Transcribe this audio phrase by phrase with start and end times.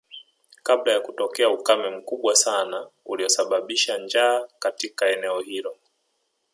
[0.63, 5.77] Kabla ya kutokea ukame mkubwa sana uliosababisha njaa katika eneo hilo